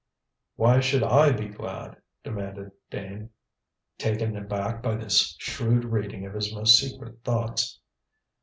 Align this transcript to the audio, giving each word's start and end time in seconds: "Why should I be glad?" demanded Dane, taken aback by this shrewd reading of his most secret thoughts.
"Why 0.55 0.79
should 0.79 1.03
I 1.03 1.31
be 1.31 1.47
glad?" 1.49 2.01
demanded 2.23 2.71
Dane, 2.89 3.29
taken 3.99 4.35
aback 4.35 4.81
by 4.81 4.95
this 4.95 5.35
shrewd 5.37 5.85
reading 5.85 6.25
of 6.25 6.33
his 6.33 6.51
most 6.51 6.79
secret 6.79 7.23
thoughts. 7.23 7.79